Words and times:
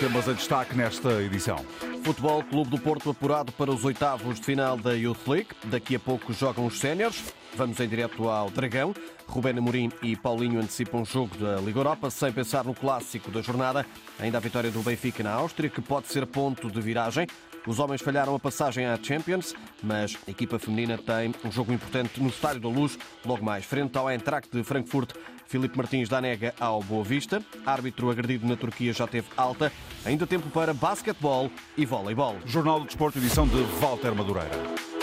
temas 0.00 0.28
a 0.28 0.34
destaque 0.34 0.76
nesta 0.76 1.22
edição. 1.22 1.64
Futebol 2.04 2.42
Clube 2.42 2.70
do 2.70 2.78
Porto 2.78 3.08
apurado 3.08 3.50
para 3.52 3.70
os 3.70 3.82
oitavos 3.84 4.38
de 4.38 4.44
final 4.44 4.76
da 4.76 4.92
Youth 4.92 5.26
League. 5.26 5.48
Daqui 5.64 5.96
a 5.96 5.98
pouco 5.98 6.34
jogam 6.34 6.66
os 6.66 6.78
séniores. 6.78 7.32
Vamos 7.56 7.80
em 7.80 7.88
direto 7.88 8.28
ao 8.28 8.50
Dragão. 8.50 8.94
Rubén 9.26 9.56
Amorim 9.58 9.90
e 10.02 10.14
Paulinho 10.14 10.60
antecipam 10.60 11.00
o 11.00 11.04
jogo 11.04 11.34
da 11.38 11.56
Liga 11.56 11.78
Europa 11.78 12.10
sem 12.10 12.30
pensar 12.30 12.64
no 12.64 12.74
clássico 12.74 13.30
da 13.30 13.40
jornada. 13.40 13.86
Ainda 14.20 14.36
a 14.36 14.40
vitória 14.40 14.70
do 14.70 14.82
Benfica 14.82 15.22
na 15.22 15.32
Áustria, 15.32 15.70
que 15.70 15.80
pode 15.80 16.08
ser 16.08 16.26
ponto 16.26 16.70
de 16.70 16.80
viragem. 16.80 17.26
Os 17.66 17.80
homens 17.80 18.00
falharam 18.00 18.34
a 18.34 18.38
passagem 18.38 18.86
à 18.86 18.96
Champions, 19.02 19.52
mas 19.82 20.16
a 20.26 20.30
equipa 20.30 20.56
feminina 20.56 20.96
tem 20.96 21.34
um 21.44 21.50
jogo 21.50 21.72
importante 21.72 22.22
no 22.22 22.28
Estádio 22.28 22.60
da 22.60 22.68
Luz, 22.68 22.96
logo 23.24 23.44
mais 23.44 23.64
frente 23.64 23.98
ao 23.98 24.08
Eintracht 24.08 24.48
de 24.52 24.62
Frankfurt. 24.62 25.14
Filipe 25.46 25.76
Martins 25.76 26.08
dá 26.08 26.20
nega 26.20 26.54
ao 26.60 26.80
Boa 26.82 27.02
Vista. 27.02 27.42
Árbitro 27.64 28.10
agredido 28.10 28.46
na 28.46 28.56
Turquia 28.56 28.92
já 28.92 29.06
teve 29.06 29.26
alta. 29.36 29.72
Ainda 30.04 30.26
tempo 30.26 30.48
para 30.50 30.72
basquetebol 30.72 31.50
e 31.76 31.84
voleibol. 31.84 32.36
Jornal 32.44 32.80
do 32.80 32.86
Desporto, 32.86 33.18
edição 33.18 33.46
de 33.48 33.60
Walter 33.80 34.14
Madureira. 34.14 34.95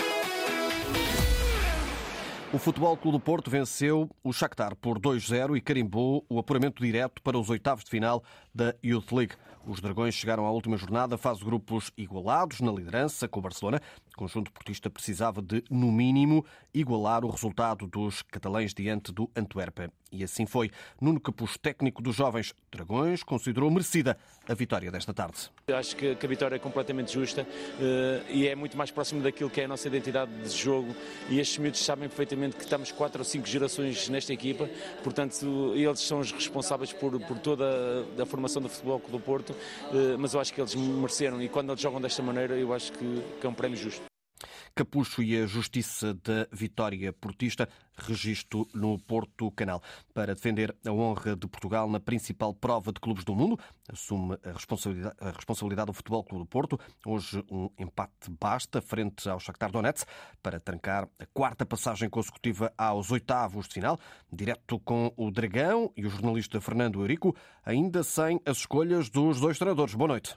O 2.54 2.58
Futebol 2.58 2.96
Clube 2.96 3.18
do 3.18 3.20
Porto 3.20 3.50
venceu 3.50 4.08
o 4.22 4.32
Shakhtar 4.32 4.76
por 4.76 5.00
2-0 5.00 5.56
e 5.56 5.60
carimbou 5.60 6.24
o 6.28 6.38
apuramento 6.38 6.80
direto 6.80 7.20
para 7.20 7.36
os 7.36 7.50
oitavos 7.50 7.82
de 7.82 7.90
final 7.90 8.22
da 8.54 8.72
Youth 8.80 9.10
League. 9.10 9.34
Os 9.66 9.80
Dragões 9.80 10.14
chegaram 10.14 10.46
à 10.46 10.52
última 10.52 10.76
jornada, 10.76 11.18
de 11.18 11.42
grupos 11.42 11.90
igualados 11.98 12.60
na 12.60 12.70
liderança 12.70 13.26
com 13.26 13.40
o 13.40 13.42
Barcelona. 13.42 13.80
O 14.12 14.16
conjunto 14.16 14.52
portista 14.52 14.88
precisava 14.88 15.42
de, 15.42 15.64
no 15.68 15.90
mínimo, 15.90 16.46
igualar 16.72 17.24
o 17.24 17.28
resultado 17.28 17.88
dos 17.88 18.22
catalães 18.22 18.72
diante 18.72 19.10
do 19.10 19.28
Antuérpia. 19.34 19.90
E 20.14 20.22
assim 20.22 20.46
foi. 20.46 20.70
Nuno 21.00 21.20
Capuz, 21.20 21.56
técnico 21.56 22.00
dos 22.00 22.14
jovens 22.14 22.54
Dragões, 22.70 23.24
considerou 23.24 23.68
merecida 23.70 24.16
a 24.48 24.54
vitória 24.54 24.90
desta 24.90 25.12
tarde. 25.12 25.50
Acho 25.72 25.96
que 25.96 26.16
a 26.22 26.28
vitória 26.28 26.54
é 26.54 26.58
completamente 26.58 27.12
justa 27.12 27.46
eh, 27.80 28.22
e 28.28 28.46
é 28.46 28.54
muito 28.54 28.76
mais 28.76 28.90
próximo 28.90 29.22
daquilo 29.22 29.50
que 29.50 29.60
é 29.60 29.64
a 29.64 29.68
nossa 29.68 29.88
identidade 29.88 30.30
de 30.30 30.48
jogo 30.50 30.94
e 31.28 31.40
estes 31.40 31.58
miúdos 31.58 31.84
sabem 31.84 32.08
perfeitamente 32.08 32.54
que 32.56 32.62
estamos 32.62 32.92
quatro 32.92 33.20
ou 33.20 33.24
cinco 33.24 33.46
gerações 33.46 34.08
nesta 34.08 34.32
equipa, 34.32 34.68
portanto 35.02 35.72
eles 35.74 36.00
são 36.00 36.20
os 36.20 36.30
responsáveis 36.30 36.92
por, 36.92 37.18
por 37.20 37.38
toda 37.38 37.64
a 38.20 38.26
formação 38.26 38.62
do 38.62 38.68
futebol 38.68 39.02
do 39.08 39.18
Porto, 39.18 39.54
eh, 39.92 40.16
mas 40.18 40.34
eu 40.34 40.40
acho 40.40 40.52
que 40.52 40.60
eles 40.60 40.74
mereceram 40.74 41.42
e 41.42 41.48
quando 41.48 41.70
eles 41.70 41.80
jogam 41.80 42.00
desta 42.00 42.22
maneira 42.22 42.54
eu 42.54 42.72
acho 42.72 42.92
que 42.92 43.22
é 43.42 43.48
um 43.48 43.54
prémio 43.54 43.76
justo. 43.76 44.13
Capucho 44.74 45.22
e 45.22 45.40
a 45.40 45.46
Justiça 45.46 46.14
da 46.14 46.48
Vitória 46.50 47.12
Portista, 47.12 47.68
registro 47.96 48.66
no 48.74 48.98
Porto 48.98 49.48
Canal. 49.52 49.80
Para 50.12 50.34
defender 50.34 50.74
a 50.84 50.90
honra 50.90 51.36
de 51.36 51.46
Portugal 51.46 51.88
na 51.88 52.00
principal 52.00 52.52
prova 52.52 52.92
de 52.92 52.98
clubes 52.98 53.24
do 53.24 53.36
mundo, 53.36 53.56
assume 53.88 54.36
a 54.44 54.50
responsabilidade, 54.50 55.14
a 55.20 55.30
responsabilidade 55.30 55.86
do 55.86 55.92
Futebol 55.92 56.24
Clube 56.24 56.44
do 56.44 56.48
Porto. 56.48 56.80
Hoje 57.06 57.44
um 57.48 57.70
empate 57.78 58.28
basta 58.40 58.82
frente 58.82 59.28
ao 59.28 59.38
Shakhtar 59.38 59.70
Donetsk 59.70 60.08
para 60.42 60.58
trancar 60.58 61.08
a 61.20 61.26
quarta 61.26 61.64
passagem 61.64 62.10
consecutiva 62.10 62.72
aos 62.76 63.12
oitavos 63.12 63.68
de 63.68 63.74
final, 63.74 63.98
direto 64.32 64.80
com 64.80 65.12
o 65.16 65.30
Dragão 65.30 65.92
e 65.96 66.04
o 66.04 66.10
jornalista 66.10 66.60
Fernando 66.60 67.00
Eurico, 67.00 67.36
ainda 67.64 68.02
sem 68.02 68.40
as 68.44 68.58
escolhas 68.58 69.08
dos 69.08 69.38
dois 69.38 69.56
treinadores. 69.56 69.94
Boa 69.94 70.08
noite. 70.08 70.36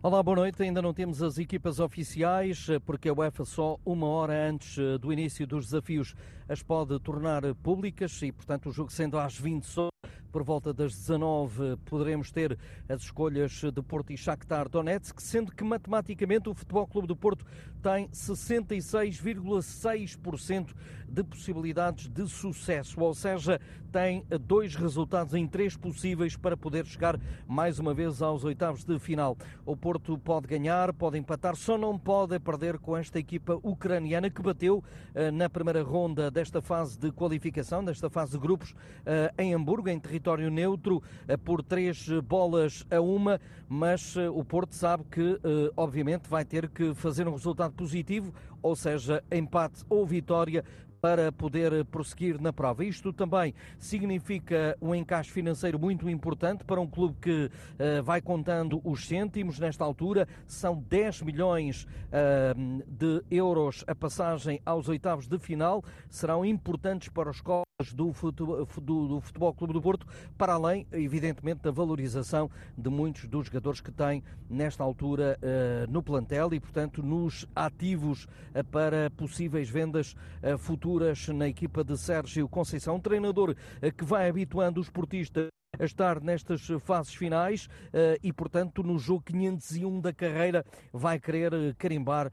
Olá, 0.00 0.22
boa 0.22 0.36
noite. 0.36 0.62
Ainda 0.62 0.80
não 0.80 0.94
temos 0.94 1.24
as 1.24 1.38
equipas 1.38 1.80
oficiais, 1.80 2.68
porque 2.86 3.08
a 3.08 3.12
UEFA 3.12 3.44
só 3.44 3.80
uma 3.84 4.06
hora 4.06 4.48
antes 4.48 4.78
eh, 4.78 4.96
do 4.96 5.12
início 5.12 5.44
dos 5.44 5.64
desafios 5.64 6.14
as 6.48 6.62
pode 6.62 6.96
tornar 7.00 7.42
públicas 7.56 8.22
e, 8.22 8.30
portanto, 8.30 8.68
o 8.68 8.72
jogo 8.72 8.92
sendo 8.92 9.18
às 9.18 9.36
20 9.36 9.66
horas, 9.76 9.90
por 10.30 10.44
volta 10.44 10.72
das 10.72 10.94
19 10.94 11.78
poderemos 11.84 12.30
ter 12.30 12.56
as 12.88 13.02
escolhas 13.02 13.60
de 13.60 13.82
Porto 13.82 14.12
e 14.12 14.16
Shakhtar 14.16 14.68
Donetsk, 14.68 15.20
sendo 15.20 15.50
que 15.50 15.64
matematicamente 15.64 16.48
o 16.48 16.54
Futebol 16.54 16.86
Clube 16.86 17.08
do 17.08 17.16
Porto 17.16 17.44
tem 17.82 18.06
66,6% 18.08 20.76
de 21.08 21.24
possibilidades 21.24 22.08
de 22.08 22.28
sucesso, 22.28 23.00
ou 23.00 23.12
seja, 23.14 23.60
tem 23.92 24.24
dois 24.46 24.74
resultados 24.74 25.34
em 25.34 25.46
três 25.46 25.76
possíveis 25.76 26.36
para 26.36 26.56
poder 26.56 26.86
chegar 26.86 27.18
mais 27.46 27.78
uma 27.78 27.94
vez 27.94 28.22
aos 28.22 28.44
oitavos 28.44 28.84
de 28.84 28.98
final. 28.98 29.36
O 29.64 29.76
Porto 29.76 30.18
pode 30.18 30.46
ganhar, 30.46 30.92
pode 30.92 31.18
empatar, 31.18 31.56
só 31.56 31.78
não 31.78 31.98
pode 31.98 32.38
perder 32.38 32.78
com 32.78 32.96
esta 32.96 33.18
equipa 33.18 33.58
ucraniana 33.62 34.30
que 34.30 34.42
bateu 34.42 34.82
eh, 35.14 35.30
na 35.30 35.48
primeira 35.48 35.82
ronda 35.82 36.30
desta 36.30 36.60
fase 36.60 36.98
de 36.98 37.10
qualificação, 37.10 37.84
desta 37.84 38.10
fase 38.10 38.32
de 38.32 38.38
grupos, 38.38 38.74
eh, 39.06 39.32
em 39.38 39.54
Hamburgo, 39.54 39.88
em 39.88 39.98
território 39.98 40.50
neutro, 40.50 41.02
eh, 41.26 41.36
por 41.36 41.62
três 41.62 42.08
bolas 42.22 42.86
a 42.90 43.00
uma, 43.00 43.40
mas 43.68 44.16
o 44.16 44.44
Porto 44.44 44.74
sabe 44.74 45.04
que, 45.10 45.38
obviamente, 45.76 46.28
vai 46.28 46.42
ter 46.42 46.68
que 46.68 46.94
fazer 46.94 47.28
um 47.28 47.32
resultado 47.32 47.74
positivo, 47.74 48.32
ou 48.62 48.74
seja, 48.74 49.22
empate 49.30 49.84
ou 49.90 50.06
vitória 50.06 50.64
para 51.00 51.30
poder 51.30 51.84
prosseguir 51.86 52.40
na 52.40 52.52
prova. 52.52 52.84
Isto 52.84 53.12
também 53.12 53.54
significa 53.78 54.76
um 54.80 54.94
encaixe 54.94 55.30
financeiro 55.30 55.78
muito 55.78 56.08
importante 56.08 56.64
para 56.64 56.80
um 56.80 56.86
clube 56.86 57.16
que 57.20 57.46
uh, 57.46 58.02
vai 58.02 58.20
contando 58.20 58.80
os 58.84 59.06
cêntimos 59.06 59.58
nesta 59.58 59.84
altura. 59.84 60.26
São 60.46 60.76
10 60.88 61.22
milhões 61.22 61.84
uh, 61.84 62.82
de 62.86 63.22
euros 63.30 63.84
a 63.86 63.94
passagem 63.94 64.60
aos 64.64 64.88
oitavos 64.88 65.26
de 65.26 65.38
final. 65.38 65.84
Serão 66.10 66.44
importantes 66.44 67.08
para 67.08 67.30
os 67.30 67.40
colos 67.40 67.64
do 67.94 68.12
futebol, 68.12 68.66
do 68.66 69.20
Futebol 69.20 69.54
Clube 69.54 69.72
do 69.72 69.80
Porto, 69.80 70.06
para 70.36 70.54
além, 70.54 70.84
evidentemente, 70.90 71.62
da 71.62 71.70
valorização 71.70 72.50
de 72.76 72.90
muitos 72.90 73.26
dos 73.28 73.46
jogadores 73.46 73.80
que 73.80 73.92
têm 73.92 74.22
nesta 74.50 74.82
altura 74.82 75.38
uh, 75.40 75.90
no 75.90 76.02
plantel 76.02 76.52
e, 76.52 76.58
portanto, 76.60 77.02
nos 77.02 77.46
ativos 77.54 78.26
para 78.72 79.10
possíveis 79.10 79.70
vendas 79.70 80.16
futuras 80.58 80.88
na 81.34 81.48
equipa 81.48 81.84
de 81.84 81.96
Sérgio 81.96 82.48
Conceição, 82.48 82.96
um 82.96 83.00
treinador 83.00 83.54
eh, 83.80 83.90
que 83.90 84.04
vai 84.04 84.28
habituando 84.28 84.80
os 84.80 84.90
portistas 84.90 85.48
a 85.78 85.84
estar 85.84 86.20
nestas 86.20 86.66
fases 86.80 87.14
finais 87.14 87.68
eh, 87.92 88.18
e, 88.22 88.32
portanto, 88.32 88.82
no 88.82 88.98
jogo 88.98 89.22
501 89.22 90.00
da 90.00 90.12
carreira 90.12 90.64
vai 90.92 91.20
querer 91.20 91.52
eh, 91.52 91.74
carimbar 91.76 92.30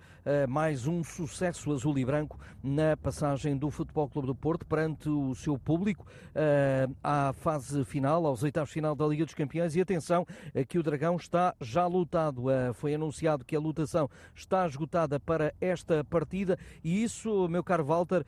mais 0.50 0.88
um 0.88 1.04
sucesso 1.04 1.72
azul 1.72 2.00
e 2.00 2.04
branco 2.04 2.40
na 2.64 2.98
passagem 2.98 3.56
do 3.56 3.70
Futebol 3.70 4.10
Clube 4.10 4.26
do 4.26 4.34
Porto 4.34 4.66
perante 4.66 5.08
o 5.08 5.36
seu 5.36 5.56
público 5.56 6.04
à 7.04 7.32
fase 7.32 7.86
final, 7.86 8.26
aos 8.26 8.42
oitavos 8.42 8.72
final 8.72 8.96
da 8.96 9.06
Liga 9.06 9.24
dos 9.24 9.36
Campeões. 9.36 9.76
E 9.76 9.82
atenção, 9.82 10.26
que 10.68 10.80
o 10.80 10.84
Dragão 10.84 11.16
está 11.16 11.54
já 11.62 11.86
lutado. 11.86 12.46
Foi 12.74 12.96
anunciado 12.96 13.46
que 13.46 13.56
a 13.56 13.60
lutação 13.60 14.10
está 14.34 14.66
esgotada 14.66 15.20
para 15.20 15.54
esta 15.62 16.04
partida 16.04 16.58
e 16.84 17.04
isso, 17.04 17.48
meu 17.48 17.64
caro 17.64 17.86
Walter, 17.86 18.26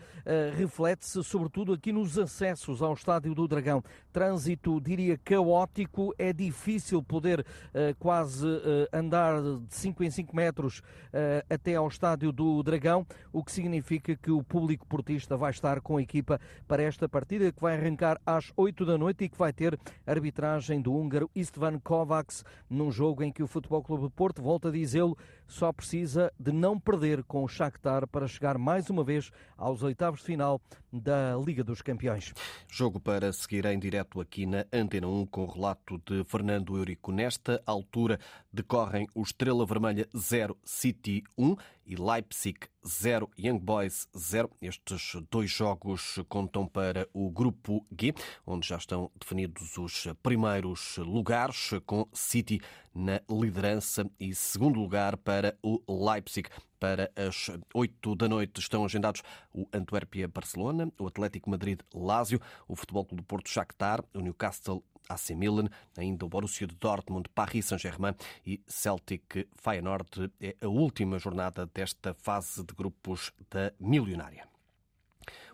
reflete-se 0.56 1.24
sobretudo 1.24 1.74
aqui 1.74 1.92
nos 1.92 2.16
acessos 2.20 2.84
ao 2.84 2.94
Estádio 2.94 3.34
do 3.34 3.48
Dragão. 3.48 3.84
Trânsito, 4.14 4.80
diria, 4.98 5.18
caótico, 5.24 6.14
é 6.18 6.34
difícil 6.34 7.04
poder 7.04 7.42
uh, 7.42 7.96
quase 8.00 8.48
uh, 8.48 8.88
andar 8.92 9.40
de 9.42 9.76
5 9.76 10.04
em 10.04 10.10
5 10.10 10.36
metros 10.36 10.80
uh, 10.80 11.46
até 11.48 11.76
ao 11.76 11.88
Estádio 11.88 12.32
do 12.32 12.64
Dragão, 12.64 13.06
o 13.32 13.44
que 13.44 13.52
significa 13.52 14.16
que 14.16 14.32
o 14.32 14.44
público 14.44 14.88
portista 14.88 15.38
vai 15.38 15.52
estar 15.52 15.80
com 15.82 15.98
a 15.98 16.02
equipa 16.02 16.42
para 16.68 16.82
esta 16.82 17.08
partida 17.08 17.52
que 17.52 17.62
vai 17.62 17.78
arrancar 17.78 18.20
às 18.26 18.52
8 18.58 18.86
da 18.86 18.98
noite 18.98 19.26
e 19.26 19.30
que 19.30 19.38
vai 19.38 19.54
ter 19.54 19.80
arbitragem 20.06 20.82
do 20.82 20.94
húngaro 20.94 21.30
Istvan 21.36 21.78
Kovacs 21.80 22.44
num 22.68 22.92
jogo 22.92 23.24
em 23.24 23.32
que 23.32 23.44
o 23.44 23.48
Futebol 23.48 23.84
Clube 23.84 24.06
de 24.06 24.10
Porto, 24.10 24.42
volta 24.42 24.70
a 24.70 24.72
dizê-lo, 24.72 25.16
só 25.48 25.72
precisa 25.72 26.32
de 26.40 26.52
não 26.52 26.80
perder 26.80 27.24
com 27.24 27.44
o 27.44 27.48
Shakhtar 27.48 28.08
para 28.08 28.28
chegar 28.28 28.58
mais 28.58 28.90
uma 28.90 29.04
vez 29.04 29.32
aos 29.58 29.82
oitavos 29.82 30.20
de 30.20 30.26
final 30.26 30.62
da 30.92 31.36
Liga 31.44 31.64
dos 31.64 31.82
Campeões. 31.82 32.34
Jogo 32.68 33.00
para 33.00 33.32
seguir 33.32 33.66
em 33.66 33.80
direto 33.80 34.20
aqui 34.20 34.46
na 34.46 34.66
Antena 34.72 35.08
1 35.08 35.26
com 35.28 35.44
o 35.44 35.52
relato 35.52 36.02
de 36.06 36.24
Fernando 36.26 36.76
Eurico. 36.76 37.12
Nesta 37.12 37.62
altura 37.66 38.20
decorrem 38.58 39.08
o 39.14 39.22
Estrela 39.22 39.66
Vermelha 39.68 40.10
0 40.18 40.58
City 40.66 41.24
1 41.38 41.56
e 41.86 41.96
Leipzig 41.96 42.60
0 42.86 43.30
Young 43.38 43.60
Boys 43.60 44.08
0. 44.18 44.50
Estes 44.60 45.16
dois 45.30 45.52
jogos 45.52 46.20
contam 46.28 46.68
para 46.68 47.08
o 47.14 47.30
grupo 47.30 47.86
G, 47.92 48.16
onde 48.46 48.68
já 48.68 48.78
estão 48.78 49.12
definidos 49.20 49.78
os 49.78 50.08
primeiros 50.24 50.98
lugares, 50.98 51.70
com 51.86 52.08
City 52.12 52.60
na 52.96 53.22
liderança 53.30 54.10
e 54.20 54.34
segundo 54.34 54.80
lugar 54.80 55.16
para 55.18 55.56
o 55.62 55.80
Leipzig. 55.88 56.50
Para 56.80 57.12
as 57.16 57.50
8 57.74 58.16
da 58.16 58.30
noite 58.30 58.60
estão 58.60 58.86
agendados 58.86 59.24
o 59.54 59.68
Antuérpia-Barcelona, 59.74 60.92
o 61.00 61.08
Atlético 61.08 61.50
Madrid-Lásio, 61.50 62.40
o 62.68 62.76
Futebol 62.76 63.06
Clube 63.06 63.24
do 63.24 63.26
Porto 63.26 63.50
Shakhtar, 63.50 64.04
o 64.14 64.20
Newcastle 64.20 64.84
AC 65.10 65.32
Milan, 65.32 65.70
ainda 65.98 66.26
o 66.26 66.30
Borussia 66.30 66.68
de 66.68 66.76
Dortmund, 66.76 67.30
Paris 67.34 67.66
Saint-Germain 67.66 68.14
e 68.46 68.62
Celtic 68.68 69.48
Feyenoord. 69.56 70.32
É 70.40 70.56
a 70.62 70.68
última 70.68 71.18
jornada 71.18 71.66
desta 71.74 72.14
fase 72.14 72.64
de 72.64 72.74
grupos 72.74 73.32
da 73.50 73.74
milionária. 73.80 74.48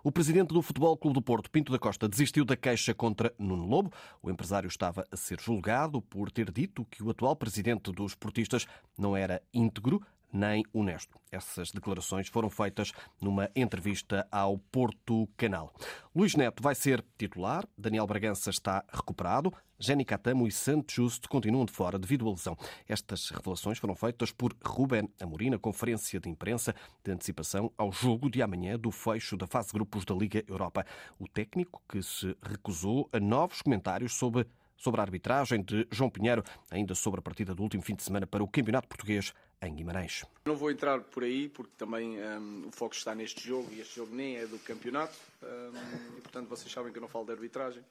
O 0.04 0.12
presidente 0.12 0.50
do 0.50 0.62
Futebol 0.62 0.98
Clube 0.98 1.14
do 1.14 1.22
Porto, 1.22 1.50
Pinto 1.50 1.72
da 1.72 1.80
Costa, 1.80 2.10
desistiu 2.10 2.44
da 2.44 2.58
queixa 2.58 2.94
contra 2.94 3.34
Nuno 3.40 3.66
Lobo. 3.66 3.92
O 4.22 4.30
empresário 4.30 4.68
estava 4.68 5.08
a 5.10 5.16
ser 5.16 5.40
julgado 5.40 6.02
por 6.02 6.30
ter 6.30 6.52
dito 6.52 6.86
que 6.86 7.02
o 7.02 7.10
atual 7.10 7.36
presidente 7.38 7.90
dos 7.92 8.14
portistas 8.14 8.66
não 8.98 9.16
era 9.16 9.42
íntegro 9.54 10.06
nem 10.34 10.64
honesto. 10.74 11.18
Essas 11.32 11.72
declarações 11.72 12.28
foram 12.28 12.50
feitas 12.50 12.92
numa 13.22 13.50
entrevista 13.56 14.28
ao 14.32 14.58
Porto 14.58 15.30
Canal. 15.38 15.74
Luís 16.16 16.36
Neto 16.36 16.62
vai 16.62 16.76
ser 16.76 17.06
titular, 17.18 17.66
Daniel 17.78 18.08
Bragança 18.08 18.50
está 18.50 18.84
recuperado, 18.92 19.54
Jenny 19.80 20.06
Catamo 20.06 20.48
e 20.48 20.52
Santos 20.52 20.96
Justo 20.96 21.28
continuam 21.28 21.66
de 21.66 21.74
fora 21.74 22.00
devido 22.00 22.26
à 22.28 22.32
lesão. 22.32 22.58
Estas 22.88 23.30
revelações 23.30 23.78
foram 23.78 23.96
feitas 23.96 24.32
por 24.32 24.56
Ruben 24.66 25.10
Amorim 25.20 25.50
na 25.50 25.60
conferência 25.60 26.20
de 26.20 26.30
imprensa 26.30 26.74
de 27.04 27.12
antecipação 27.12 27.72
ao 27.78 27.92
jogo 27.92 28.30
de 28.30 28.42
amanhã 28.42 28.80
do 28.80 28.92
fecho 28.92 29.36
da 29.36 29.46
fase 29.46 29.74
grupos 29.74 30.06
da 30.06 30.16
Liga 30.16 30.44
Europa. 30.48 30.86
O 31.20 31.28
técnico 31.28 31.82
que 31.90 32.02
se 32.02 32.36
recusou 32.42 33.10
a 33.12 33.20
novos 33.20 33.62
comentários 33.62 34.14
sobre 34.14 34.48
sobre 34.78 35.00
a 35.00 35.04
arbitragem 35.04 35.62
de 35.62 35.88
João 35.92 36.10
Pinheiro, 36.10 36.44
ainda 36.70 36.96
sobre 36.96 37.20
a 37.20 37.24
partida 37.24 37.54
do 37.56 37.64
último 37.64 37.84
fim 37.84 37.96
de 37.96 38.04
semana 38.04 38.28
para 38.28 38.44
o 38.44 38.48
Campeonato 38.48 38.88
Português 38.88 39.34
em 39.62 39.74
Guimarães. 39.74 40.26
Não 40.46 40.56
vou 40.56 40.72
entrar 40.72 41.00
por 41.02 41.24
aí, 41.24 41.48
porque 41.50 41.72
também 41.78 42.22
um, 42.22 42.68
o 42.68 42.72
foco 42.72 42.94
está 42.94 43.16
neste 43.16 43.48
jogo 43.48 43.70
e 43.72 43.80
este 43.80 43.96
jogo 43.96 44.14
nem 44.14 44.38
é 44.38 44.46
do 44.46 44.60
campeonato. 44.60 45.18
Um, 45.42 46.18
e, 46.18 46.22
portanto, 46.22 46.50
vocês 46.50 46.72
sabem 46.72 46.92
que 46.92 46.98
eu 46.98 47.02
não 47.02 47.08
falo 47.08 47.26
de 47.26 47.32
arbitragem. 47.32 47.84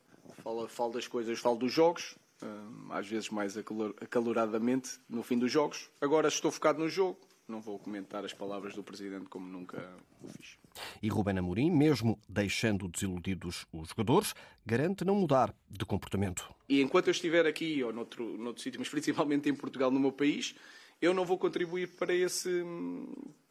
Falo, 0.42 0.68
falo 0.68 0.92
das 0.92 1.08
coisas, 1.08 1.38
falo 1.38 1.56
dos 1.56 1.72
jogos, 1.72 2.16
um, 2.42 2.92
às 2.92 3.08
vezes 3.08 3.28
mais 3.30 3.56
acaloradamente 3.56 4.98
no 5.08 5.22
fim 5.22 5.38
dos 5.38 5.50
jogos. 5.50 5.90
Agora 6.00 6.28
estou 6.28 6.50
focado 6.50 6.78
no 6.78 6.88
jogo, 6.88 7.18
não 7.48 7.60
vou 7.60 7.78
comentar 7.78 8.24
as 8.24 8.32
palavras 8.32 8.74
do 8.74 8.82
Presidente 8.82 9.26
como 9.26 9.46
nunca 9.46 9.78
o 10.22 10.28
fiz. 10.28 10.58
E 11.02 11.08
Ruben 11.08 11.38
Amorim, 11.38 11.70
mesmo 11.70 12.18
deixando 12.28 12.88
desiludidos 12.88 13.66
os 13.72 13.88
jogadores, 13.88 14.34
garante 14.64 15.04
não 15.04 15.14
mudar 15.14 15.54
de 15.68 15.84
comportamento. 15.84 16.54
E 16.72 16.80
enquanto 16.80 17.08
eu 17.08 17.10
estiver 17.10 17.44
aqui 17.46 17.84
ou 17.84 17.92
noutro, 17.92 18.24
noutro 18.38 18.62
sítio, 18.62 18.80
mas 18.80 18.88
principalmente 18.88 19.46
em 19.46 19.54
Portugal, 19.54 19.90
no 19.90 20.00
meu 20.00 20.10
país, 20.10 20.54
eu 21.02 21.12
não 21.12 21.22
vou 21.22 21.36
contribuir 21.36 21.86
para 21.86 22.14
esse 22.14 22.64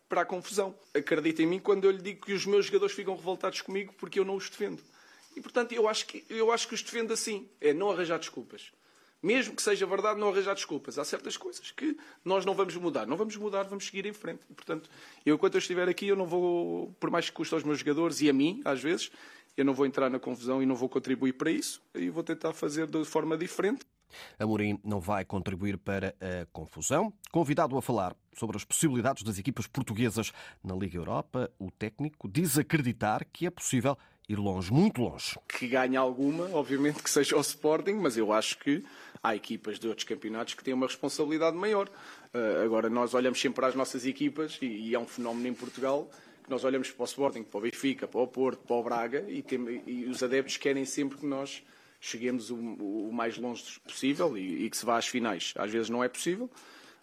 para 0.09 0.21
a 0.21 0.25
confusão. 0.25 0.73
Acredita 0.91 1.43
em 1.43 1.45
mim 1.45 1.59
quando 1.59 1.85
eu 1.85 1.91
lhe 1.91 2.01
digo 2.01 2.25
que 2.25 2.33
os 2.33 2.47
meus 2.47 2.65
jogadores 2.65 2.95
ficam 2.95 3.15
revoltados 3.15 3.61
comigo 3.61 3.93
porque 3.99 4.19
eu 4.19 4.25
não 4.25 4.35
os 4.37 4.49
defendo. 4.49 4.81
E 5.35 5.39
portanto 5.39 5.71
eu 5.71 5.87
acho 5.87 6.07
que 6.07 6.25
eu 6.31 6.51
acho 6.51 6.67
que 6.67 6.73
os 6.73 6.81
defendo 6.81 7.13
assim, 7.13 7.47
é 7.61 7.75
não 7.75 7.91
arranjar 7.91 8.17
desculpas. 8.17 8.71
Mesmo 9.21 9.55
que 9.55 9.61
seja 9.61 9.85
verdade, 9.85 10.19
não 10.19 10.29
arranjar 10.29 10.55
desculpas. 10.55 10.97
Há 10.97 11.05
certas 11.05 11.37
coisas 11.37 11.69
que 11.69 11.95
nós 12.25 12.43
não 12.43 12.55
vamos 12.55 12.75
mudar. 12.75 13.05
Não 13.05 13.15
vamos 13.15 13.35
mudar, 13.35 13.65
vamos 13.65 13.85
seguir 13.85 14.07
em 14.07 14.13
frente. 14.13 14.41
E, 14.49 14.53
portanto, 14.55 14.89
eu, 15.23 15.35
enquanto 15.35 15.53
eu 15.53 15.59
estiver 15.59 15.87
aqui, 15.87 16.07
eu 16.07 16.15
não 16.15 16.25
vou, 16.25 16.91
por 16.99 17.11
mais 17.11 17.29
que 17.29 17.35
custe 17.35 17.53
aos 17.53 17.63
meus 17.63 17.77
jogadores 17.77 18.19
e 18.19 18.29
a 18.31 18.33
mim, 18.33 18.61
às 18.65 18.81
vezes, 18.81 19.11
eu 19.57 19.65
não 19.65 19.73
vou 19.73 19.85
entrar 19.85 20.09
na 20.09 20.19
confusão 20.19 20.61
e 20.61 20.65
não 20.65 20.75
vou 20.75 20.89
contribuir 20.89 21.33
para 21.33 21.51
isso. 21.51 21.81
E 21.93 22.09
vou 22.09 22.23
tentar 22.23 22.53
fazer 22.53 22.87
de 22.87 23.03
forma 23.05 23.37
diferente. 23.37 23.85
Amorim 24.37 24.79
não 24.83 24.99
vai 24.99 25.23
contribuir 25.23 25.77
para 25.77 26.15
a 26.19 26.45
confusão. 26.51 27.13
Convidado 27.31 27.77
a 27.77 27.81
falar 27.81 28.15
sobre 28.35 28.57
as 28.57 28.63
possibilidades 28.63 29.23
das 29.23 29.37
equipas 29.37 29.67
portuguesas 29.67 30.31
na 30.63 30.75
Liga 30.75 30.97
Europa, 30.97 31.51
o 31.59 31.71
técnico 31.71 32.29
diz 32.29 32.57
acreditar 32.57 33.25
que 33.25 33.45
é 33.45 33.49
possível 33.49 33.97
ir 34.27 34.37
longe, 34.37 34.71
muito 34.71 35.01
longe. 35.01 35.37
Que 35.47 35.67
ganhe 35.67 35.97
alguma, 35.97 36.45
obviamente 36.53 37.01
que 37.03 37.09
seja 37.09 37.35
o 37.37 37.41
Sporting, 37.41 37.93
mas 37.93 38.17
eu 38.17 38.31
acho 38.31 38.57
que 38.59 38.83
há 39.21 39.35
equipas 39.35 39.79
de 39.79 39.87
outros 39.87 40.05
campeonatos 40.05 40.53
que 40.53 40.63
têm 40.63 40.73
uma 40.73 40.87
responsabilidade 40.87 41.55
maior. 41.57 41.89
Uh, 42.33 42.63
agora, 42.63 42.89
nós 42.89 43.13
olhamos 43.13 43.39
sempre 43.39 43.57
para 43.57 43.67
as 43.67 43.75
nossas 43.75 44.05
equipas 44.05 44.57
e, 44.61 44.65
e 44.65 44.95
é 44.95 44.99
um 44.99 45.05
fenómeno 45.05 45.47
em 45.47 45.53
Portugal 45.53 46.09
nós 46.49 46.63
olhamos 46.63 46.91
para 46.91 47.03
o 47.03 47.05
Sporting, 47.05 47.43
para 47.43 47.57
o 47.57 47.61
Benfica, 47.61 48.07
para 48.07 48.19
o 48.19 48.27
Porto, 48.27 48.59
para 48.65 48.75
o 48.75 48.83
Braga 48.83 49.25
e, 49.27 49.41
tem, 49.41 49.81
e 49.85 50.05
os 50.05 50.21
adeptos 50.23 50.57
querem 50.57 50.85
sempre 50.85 51.17
que 51.17 51.25
nós 51.25 51.63
cheguemos 51.99 52.49
o, 52.49 52.55
o 52.55 53.11
mais 53.13 53.37
longe 53.37 53.79
possível 53.81 54.37
e, 54.37 54.65
e, 54.65 54.69
que 54.69 54.75
se 54.75 54.85
vá 54.85 54.97
às 54.97 55.07
finais. 55.07 55.53
Às 55.55 55.71
vezes 55.71 55.89
não 55.89 56.03
é 56.03 56.09
possível, 56.09 56.49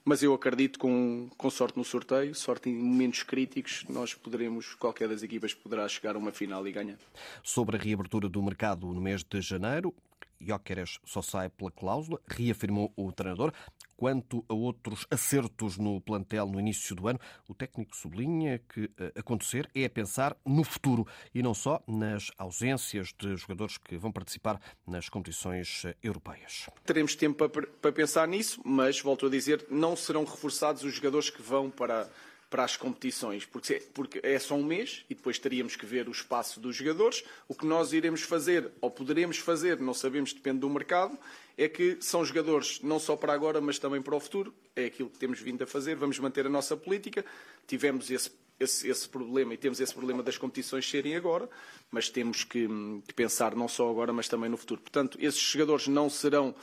mas 0.05 0.23
eu 0.23 0.35
acredito 0.35 0.79
com, 0.79 1.29
com 1.37 1.50
sorte 1.50 1.79
no 1.79 1.85
sorteio, 1.85 2.35
sorte 2.35 2.69
em 2.69 2.75
momentos 2.75 3.23
críticos, 3.23 3.85
nós 3.88 4.14
poderemos, 4.14 4.75
qualquer 4.75 5.08
das 5.08 5.23
equipas 5.23 5.55
poderá 5.55 5.87
chegar 5.88 6.17
a 6.17 6.19
uma 6.19 6.32
final 6.32 6.67
e 6.67 6.73
ganhar. 6.73 6.99
Sobre 7.43 7.76
a 7.76 7.79
reabertura 7.79 8.29
do 8.29 8.43
mercado 8.43 8.87
no 8.87 9.00
mês 9.00 9.23
de 9.23 9.40
janeiro, 9.40 9.94
Jóqueres 10.41 10.99
só 11.05 11.20
sai 11.20 11.49
pela 11.49 11.70
cláusula, 11.70 12.20
reafirmou 12.26 12.93
o 12.97 13.12
treinador. 13.12 13.53
Quanto 13.97 14.44
a 14.49 14.55
outros 14.55 15.05
acertos 15.11 15.76
no 15.76 16.00
plantel 16.00 16.47
no 16.47 16.61
início 16.61 16.94
do 16.94 17.09
ano, 17.09 17.19
o 17.49 17.55
técnico 17.55 17.97
sublinha 17.97 18.61
que 18.69 18.88
eh, 18.97 19.12
acontecer 19.17 19.69
é 19.75 19.88
pensar 19.88 20.37
no 20.47 20.62
futuro 20.62 21.05
e 21.35 21.43
não 21.43 21.53
só 21.53 21.82
nas 21.85 22.31
ausências 22.38 23.12
de 23.19 23.37
jogadores 23.37 23.76
que 23.76 23.97
vão 23.97 24.12
participar 24.12 24.61
nas 24.87 25.09
competições 25.09 25.85
eh, 25.85 25.97
europeias. 26.00 26.71
Teremos 26.85 27.17
tempo 27.17 27.49
para 27.49 27.93
pensar 27.93 28.29
nisso, 28.29 28.61
mas 28.64 29.00
volto 29.00 29.26
a 29.26 29.31
dizer, 29.31 29.67
não 29.69 29.97
serão 29.97 30.25
reforçados 30.25 30.85
os 30.85 30.94
jogadores 30.94 31.29
que 31.29 31.43
vão 31.43 31.69
para 31.69 32.09
para 32.50 32.65
as 32.65 32.77
competições, 32.77 33.45
porque, 33.45 33.83
porque 33.93 34.21
é 34.23 34.39
só 34.39 34.55
um 34.55 34.65
mês 34.65 35.05
e 35.09 35.15
depois 35.15 35.39
teríamos 35.39 35.77
que 35.77 35.85
ver 35.85 36.09
o 36.09 36.12
espaço 36.12 36.59
dos 36.59 36.77
jogadores. 36.77 37.23
O 37.47 37.55
que 37.55 37.67
nós 37.67 37.93
iremos 37.93 38.23
fazer, 38.23 38.71
ou 38.81 38.91
poderemos 38.91 39.39
fazer, 39.39 39.79
não 39.79 39.93
sabemos, 39.93 40.33
depende 40.33 40.61
do 40.61 40.71
mercado, 40.71 41.19
é 41.56 41.69
que 41.69 41.99
são 42.00 42.25
jogadores 42.25 42.81
não 42.83 42.99
só 42.99 43.17
para 43.17 43.33
agora, 43.33 43.61
mas 43.61 43.79
também 43.79 44.00
para 44.00 44.15
o 44.15 44.21
futuro. 44.21 44.55
É 44.75 44.87
aquilo 44.87 45.11
que 45.11 45.19
temos 45.19 45.41
vindo 45.41 45.62
a 45.62 45.67
fazer. 45.67 45.97
Vamos 45.97 46.19
manter 46.19 46.47
a 46.47 46.49
nossa 46.49 46.77
política. 46.77 47.25
Tivemos 47.67 48.11
esse, 48.11 48.31
esse, 48.59 48.89
esse 48.89 49.09
problema 49.09 49.55
e 49.55 49.56
temos 49.56 49.81
esse 49.81 49.93
problema 49.93 50.23
das 50.23 50.39
competições 50.39 50.89
serem 50.89 51.17
agora, 51.17 51.50
mas 51.91 52.09
temos 52.09 52.45
que, 52.45 52.69
que 53.06 53.12
pensar 53.12 53.55
não 53.55 53.69
só 53.69 53.91
agora, 53.91 54.12
mas 54.12 54.29
também 54.29 54.49
no 54.49 54.56
futuro. 54.56 54.81
Portanto, 54.81 55.19
esses 55.21 55.41
jogadores 55.41 55.89
não 55.89 56.09
serão 56.09 56.55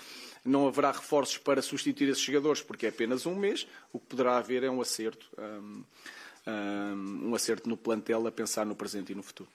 não 0.46 0.68
haverá 0.68 0.92
reforços 0.92 1.38
para 1.38 1.62
substituir 1.62 2.10
esses 2.10 2.24
jogadores, 2.24 2.62
porque 2.62 2.86
é 2.86 2.90
apenas 2.90 3.26
um 3.26 3.36
mês. 3.36 3.68
O 3.92 4.00
que 4.00 4.06
poderá 4.06 4.38
haver 4.38 4.64
é 4.64 4.70
um 4.70 4.80
acerto, 4.80 5.28
um, 5.38 5.84
um, 6.48 7.30
um 7.30 7.36
acerto 7.36 7.68
no 7.68 7.76
plantel 7.76 8.26
a 8.28 8.32
pensar 8.32 8.66
no 8.66 8.76
presente 8.76 9.12
e 9.12 9.16
no 9.16 9.24
futuro. 9.24 9.50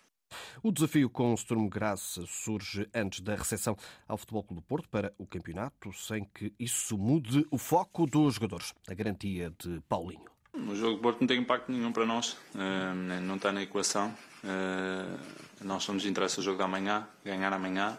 O 0.62 0.70
desafio 0.70 1.10
com 1.10 1.32
o 1.32 1.36
Sturm 1.36 1.68
Graz 1.68 2.18
surge 2.26 2.88
antes 2.94 3.20
da 3.20 3.34
recepção 3.34 3.76
ao 4.06 4.16
Futebol 4.16 4.44
Clube 4.44 4.62
do 4.62 4.66
Porto 4.66 4.88
para 4.88 5.12
o 5.18 5.26
campeonato, 5.26 5.92
sem 5.92 6.24
que 6.24 6.52
isso 6.58 6.96
mude 6.96 7.46
o 7.50 7.58
foco 7.58 8.06
dos 8.06 8.34
jogadores. 8.34 8.72
A 8.88 8.94
garantia 8.94 9.52
de 9.58 9.80
Paulinho. 9.88 10.30
O 10.54 10.74
jogo 10.74 10.96
do 10.96 11.02
Porto 11.02 11.20
não 11.20 11.28
tem 11.28 11.40
impacto 11.40 11.70
nenhum 11.70 11.92
para 11.92 12.04
nós, 12.04 12.36
eh, 12.54 13.20
não 13.20 13.36
está 13.36 13.52
na 13.52 13.62
equação. 13.62 14.14
Eh, 14.44 15.16
nós 15.62 15.82
só 15.82 15.92
nos 15.92 16.04
interessa 16.04 16.40
o 16.40 16.42
jogo 16.42 16.58
da 16.58 16.64
amanhã, 16.64 17.08
ganhar 17.24 17.52
amanhã 17.52 17.98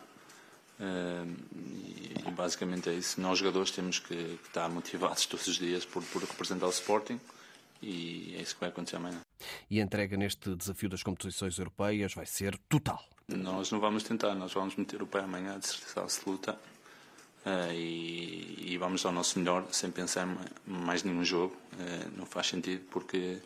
e 0.80 1.91
basicamente 2.42 2.90
é 2.90 2.94
isso. 2.94 3.22
Nós, 3.22 3.38
jogadores, 3.38 3.72
temos 3.72 4.00
que, 4.00 4.16
que 4.16 4.48
estar 4.48 4.68
motivados 4.70 5.26
todos 5.28 5.48
os 5.48 5.58
dias 5.58 5.86
por, 5.86 6.04
por 6.06 6.22
representar 6.24 6.66
o 6.66 6.72
Sporting 6.72 7.20
e 7.82 8.36
é 8.38 8.42
isso 8.42 8.56
que 8.56 8.62
vai 8.62 8.70
acontecer 8.70 8.98
amanhã. 8.98 9.20
E 9.70 9.80
a 9.80 9.84
entrega 9.84 10.18
neste 10.18 10.56
desafio 10.56 10.90
das 10.90 11.02
competições 11.02 11.58
europeias 11.58 12.14
vai 12.14 12.26
ser 12.26 12.58
total? 12.70 13.04
Nós 13.28 13.72
não 13.72 13.80
vamos 13.80 14.04
tentar, 14.04 14.36
nós 14.36 14.54
vamos 14.54 14.76
meter 14.76 15.02
o 15.02 15.08
pé 15.08 15.20
amanhã 15.20 15.58
de 15.58 15.68
certeza 15.68 16.02
absoluta 16.02 16.54
uh, 17.46 17.72
e, 17.74 18.74
e, 18.74 18.78
vamos 18.78 19.06
ao 19.06 19.12
nosso 19.12 19.40
melhor 19.40 19.66
sem 19.72 19.90
pensar 19.90 20.28
mais 20.66 21.04
nenhum 21.04 21.24
jogo. 21.24 21.56
Uh, 21.74 22.18
não 22.18 22.26
faz 22.26 22.48
sentido 22.48 22.84
porque 22.92 23.40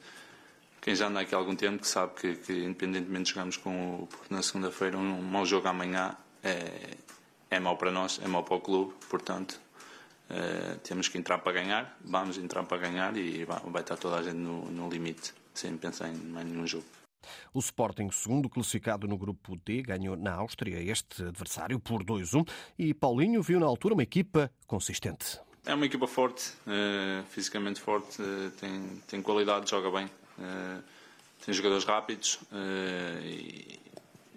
quem 0.82 0.96
já 0.96 1.08
anda 1.08 1.22
aqui 1.22 1.34
há 1.34 1.38
algum 1.38 1.56
tempo 1.56 1.82
que 1.82 1.88
sabe 1.88 2.14
que, 2.16 2.36
que 2.36 2.54
independentemente 2.54 3.24
de 3.24 3.30
jogarmos 3.30 3.58
com 3.58 4.04
o 4.04 4.08
Porto 4.08 4.32
na 4.32 4.42
segunda-feira, 4.42 4.98
um 4.98 5.22
mau 5.22 5.46
jogo 5.46 5.68
amanhã 5.68 6.18
é, 6.44 6.98
é 7.50 7.60
mau 7.60 7.78
para 7.78 7.92
nós, 7.92 8.20
é 8.24 8.28
mau 8.28 8.44
para 8.44 8.56
o 8.56 8.62
clube, 8.62 8.94
portanto 9.10 9.60
uh, 10.30 10.78
temos 10.80 11.08
que 11.08 11.18
entrar 11.18 11.40
para 11.40 11.54
ganhar, 11.54 11.98
vamos 12.04 12.38
entrar 12.38 12.64
para 12.64 12.78
ganhar 12.78 13.16
e 13.18 13.44
vai, 13.46 13.60
vai 13.66 13.82
estar 13.82 13.98
toda 13.98 14.18
a 14.18 14.24
gente 14.24 14.38
no, 14.38 14.70
no 14.72 14.90
limite, 14.90 15.34
sem 15.54 15.78
pensar 15.78 16.10
em 16.10 16.16
mais 16.16 16.46
nenhum 16.46 16.68
jogo. 16.68 16.86
O 17.54 17.60
Sporting, 17.60 18.10
segundo 18.12 18.50
classificado 18.50 19.08
no 19.08 19.18
grupo 19.18 19.56
D, 19.66 19.82
ganhou 19.82 20.16
na 20.16 20.34
Áustria 20.34 20.82
este 20.82 21.24
adversário 21.24 21.80
por 21.80 22.04
2-1 22.04 22.48
e 22.78 22.94
Paulinho 22.94 23.42
viu 23.42 23.60
na 23.60 23.66
altura 23.66 23.94
uma 23.94 24.04
equipa 24.04 24.52
consistente. 24.68 25.40
É 25.66 25.74
uma 25.74 25.86
equipa 25.86 26.06
forte, 26.06 26.52
uh, 26.68 27.24
fisicamente 27.30 27.82
forte, 27.82 28.22
uh, 28.22 28.52
tem, 28.60 29.02
tem 29.08 29.22
qualidade, 29.22 29.70
joga 29.70 29.90
bem, 29.90 30.06
uh, 30.06 30.84
tem 31.44 31.54
jogadores 31.54 31.84
rápidos 31.84 32.40
e, 33.24 33.80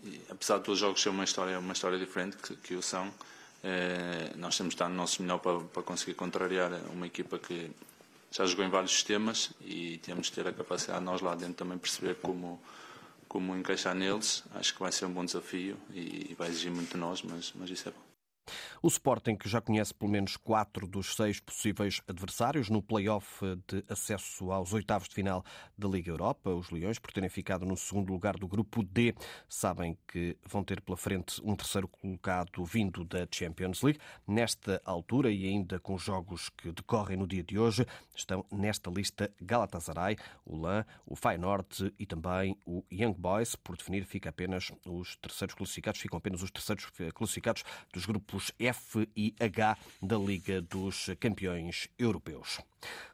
e, 0.04 0.20
apesar 0.30 0.58
de 0.58 0.64
todos 0.64 0.78
os 0.78 0.80
jogos 0.80 1.02
ser 1.02 1.08
uma 1.10 1.24
história, 1.24 1.58
uma 1.58 1.72
história 1.72 1.98
diferente, 1.98 2.36
que, 2.36 2.56
que 2.56 2.74
o 2.74 2.82
são, 2.82 3.12
eh, 3.62 4.32
nós 4.36 4.56
temos 4.56 4.72
de 4.72 4.76
estar 4.76 4.88
no 4.88 4.94
nosso 4.94 5.22
melhor 5.22 5.38
para, 5.38 5.60
para 5.60 5.82
conseguir 5.82 6.14
contrariar 6.14 6.72
uma 6.92 7.06
equipa 7.06 7.38
que 7.38 7.70
já 8.30 8.44
jogou 8.46 8.64
em 8.64 8.68
vários 8.70 8.92
sistemas 8.92 9.50
e 9.60 9.98
temos 9.98 10.26
de 10.26 10.32
ter 10.32 10.46
a 10.46 10.52
capacidade 10.52 11.04
nós 11.04 11.20
lá 11.20 11.34
dentro 11.34 11.54
também 11.54 11.78
perceber 11.78 12.16
como 12.16 12.60
como 13.28 13.54
encaixar 13.54 13.94
neles. 13.94 14.42
Acho 14.54 14.72
que 14.74 14.80
vai 14.80 14.90
ser 14.90 15.04
um 15.04 15.12
bom 15.12 15.24
desafio 15.24 15.76
e 15.94 16.34
vai 16.38 16.48
exigir 16.48 16.72
muito 16.72 16.92
de 16.92 16.96
nós, 16.96 17.22
mas, 17.22 17.52
mas 17.54 17.70
isso 17.70 17.88
é 17.88 17.92
bom. 17.92 18.07
O 18.80 18.86
Sporting, 18.86 19.34
que 19.34 19.48
já 19.48 19.60
conhece 19.60 19.92
pelo 19.92 20.10
menos 20.10 20.36
quatro 20.36 20.86
dos 20.86 21.16
seis 21.16 21.40
possíveis 21.40 22.00
adversários 22.06 22.70
no 22.70 22.80
play-off 22.80 23.44
de 23.66 23.84
acesso 23.88 24.52
aos 24.52 24.72
oitavos 24.72 25.08
de 25.08 25.16
final 25.16 25.44
da 25.76 25.88
Liga 25.88 26.12
Europa, 26.12 26.50
os 26.50 26.70
Leões, 26.70 26.98
por 26.98 27.10
terem 27.10 27.28
ficado 27.28 27.66
no 27.66 27.76
segundo 27.76 28.12
lugar 28.12 28.36
do 28.36 28.46
grupo 28.46 28.84
D, 28.84 29.16
sabem 29.48 29.98
que 30.06 30.36
vão 30.46 30.62
ter 30.62 30.80
pela 30.80 30.96
frente 30.96 31.40
um 31.42 31.56
terceiro 31.56 31.88
colocado 31.88 32.64
vindo 32.64 33.04
da 33.04 33.26
Champions 33.28 33.82
League. 33.82 33.98
Nesta 34.26 34.80
altura 34.84 35.30
e 35.32 35.44
ainda 35.44 35.80
com 35.80 35.98
jogos 35.98 36.48
que 36.50 36.70
decorrem 36.70 37.16
no 37.16 37.26
dia 37.26 37.42
de 37.42 37.58
hoje, 37.58 37.84
estão 38.14 38.44
nesta 38.52 38.90
lista 38.90 39.28
Galatasaray, 39.40 40.16
o 40.44 40.56
LAN, 40.56 40.84
o 41.04 41.16
Feyenoord 41.16 41.92
e 41.98 42.06
também 42.06 42.56
o 42.64 42.84
Young 42.92 43.14
Boys. 43.14 43.56
Por 43.56 43.76
definir, 43.76 44.04
fica 44.04 44.28
apenas 44.28 44.70
os 44.86 45.16
terceiros 45.16 45.56
classificados, 45.56 46.00
ficam 46.00 46.16
apenas 46.16 46.42
os 46.42 46.50
terceiros 46.52 46.86
classificados 47.12 47.64
dos 47.92 48.06
grupos 48.06 48.52
F 48.68 49.08
e 49.16 49.34
H 49.40 49.76
da 50.02 50.16
Liga 50.16 50.60
dos 50.60 51.06
Campeões 51.18 51.88
Europeus. 51.98 52.60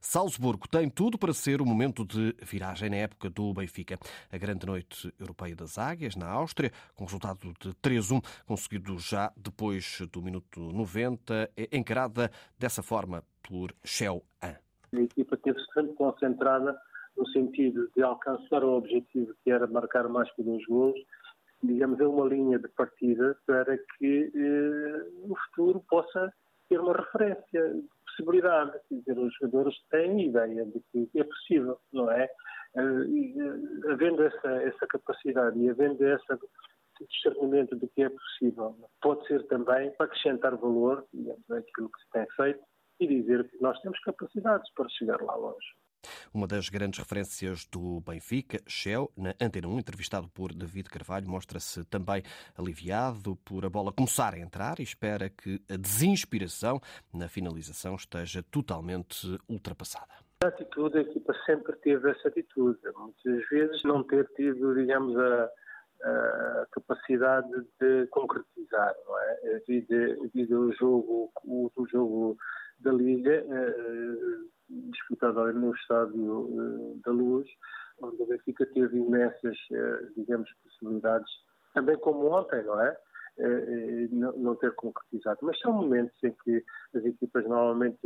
Salzburgo 0.00 0.68
tem 0.68 0.90
tudo 0.90 1.16
para 1.16 1.32
ser 1.32 1.62
o 1.62 1.66
momento 1.66 2.04
de 2.04 2.34
viragem 2.42 2.90
na 2.90 2.96
época 2.96 3.30
do 3.30 3.54
Benfica. 3.54 3.98
A 4.30 4.36
grande 4.36 4.66
noite 4.66 5.12
europeia 5.18 5.54
das 5.54 5.78
Águias, 5.78 6.16
na 6.16 6.28
Áustria, 6.28 6.72
com 6.94 7.04
resultado 7.04 7.52
de 7.60 7.70
3-1, 7.74 8.22
conseguido 8.44 8.98
já 8.98 9.32
depois 9.36 10.02
do 10.12 10.20
minuto 10.20 10.60
90, 10.60 11.50
é 11.56 11.76
encarada 11.76 12.30
dessa 12.58 12.82
forma 12.82 13.22
por 13.42 13.74
Shell. 13.84 14.24
A 14.42 15.00
equipa 15.00 15.36
teve 15.36 15.58
sempre 15.72 15.94
concentrada 15.94 16.76
no 17.16 17.26
sentido 17.28 17.88
de 17.96 18.02
alcançar 18.02 18.64
o 18.64 18.76
objetivo 18.76 19.34
que 19.42 19.50
era 19.50 19.66
marcar 19.66 20.08
mais 20.08 20.30
que 20.34 20.42
dois 20.42 20.64
gols, 20.66 20.98
digamos, 21.66 22.00
é 22.00 22.06
uma 22.06 22.26
linha 22.26 22.58
de 22.58 22.68
partida 22.68 23.36
para 23.46 23.76
que 23.98 24.32
eh, 24.34 25.26
no 25.26 25.34
futuro 25.36 25.84
possa 25.88 26.32
ter 26.68 26.80
uma 26.80 26.94
referência 26.94 27.74
de 27.74 27.88
possibilidade. 28.06 28.78
Quer 28.88 28.94
dizer, 28.96 29.18
os 29.18 29.34
jogadores 29.34 29.74
têm 29.90 30.26
ideia 30.26 30.64
de 30.66 30.80
que 30.92 31.18
é 31.18 31.24
possível, 31.24 31.78
não 31.92 32.10
é? 32.10 32.28
Eh, 32.76 33.04
e, 33.08 33.40
eh, 33.40 33.92
havendo 33.92 34.22
essa, 34.22 34.48
essa 34.62 34.86
capacidade 34.86 35.58
e 35.58 35.70
havendo 35.70 36.04
esse 36.06 36.38
discernimento 37.08 37.76
de 37.76 37.88
que 37.88 38.02
é 38.02 38.10
possível, 38.10 38.76
pode 39.02 39.26
ser 39.26 39.42
também 39.46 39.90
para 39.92 40.06
acrescentar 40.06 40.56
valor, 40.56 41.04
digamos, 41.12 41.50
àquilo 41.50 41.90
que 41.90 42.00
se 42.00 42.10
tem 42.12 42.26
feito 42.36 42.64
e 43.00 43.06
dizer 43.06 43.48
que 43.48 43.60
nós 43.60 43.80
temos 43.80 43.98
capacidades 44.00 44.70
para 44.74 44.88
chegar 44.90 45.20
lá 45.20 45.34
longe. 45.34 45.66
Uma 46.32 46.46
das 46.46 46.68
grandes 46.68 46.98
referências 46.98 47.64
do 47.66 48.00
Benfica, 48.00 48.58
Shell, 48.66 49.10
na 49.16 49.34
Antena 49.40 49.68
1, 49.68 49.78
entrevistado 49.78 50.28
por 50.28 50.52
David 50.52 50.88
Carvalho, 50.88 51.28
mostra-se 51.28 51.84
também 51.84 52.22
aliviado 52.56 53.36
por 53.44 53.64
a 53.64 53.70
bola 53.70 53.92
começar 53.92 54.34
a 54.34 54.38
entrar 54.38 54.80
e 54.80 54.82
espera 54.82 55.28
que 55.28 55.60
a 55.70 55.76
desinspiração 55.76 56.80
na 57.12 57.28
finalização 57.28 57.94
esteja 57.94 58.42
totalmente 58.42 59.38
ultrapassada. 59.48 60.12
A 60.42 60.48
atitude, 60.48 60.98
a 60.98 61.00
equipa 61.00 61.34
sempre 61.46 61.74
teve 61.76 62.10
essa 62.10 62.28
atitude. 62.28 62.78
Muitas 62.96 63.48
vezes 63.48 63.82
não 63.84 64.02
ter 64.02 64.28
tido, 64.36 64.74
digamos, 64.74 65.16
a, 65.16 65.50
a 66.02 66.66
capacidade 66.70 67.48
de 67.80 68.06
concretizar, 68.08 68.94
não 69.06 69.18
é? 69.18 69.62
Devido, 69.66 70.56
ao 70.56 70.72
jogo, 70.72 71.32
o 71.44 71.86
jogo 71.90 72.36
da 72.84 72.92
Liga, 72.92 73.32
eh, 73.32 74.16
disputado 74.68 75.40
ali 75.40 75.58
no 75.58 75.74
Estádio 75.74 76.48
eh, 76.52 77.00
da 77.04 77.10
Luz, 77.10 77.48
onde 78.00 78.22
o 78.22 78.26
Benfica 78.26 78.66
teve 78.66 78.98
imensas, 78.98 79.56
eh, 79.72 80.08
digamos, 80.16 80.48
possibilidades, 80.62 81.30
também 81.72 81.96
como 81.98 82.30
ontem, 82.30 82.62
não 82.64 82.80
é? 82.80 82.96
não 84.12 84.54
ter 84.54 84.72
concretizado. 84.76 85.40
Mas 85.42 85.58
são 85.58 85.72
momentos 85.72 86.16
em 86.22 86.32
que 86.44 86.64
as 86.94 87.04
equipas 87.04 87.44
normalmente 87.44 87.98